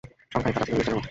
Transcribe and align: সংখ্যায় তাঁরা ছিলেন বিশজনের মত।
সংখ্যায় 0.33 0.53
তাঁরা 0.55 0.65
ছিলেন 0.67 0.77
বিশজনের 0.79 0.97
মত। 0.97 0.99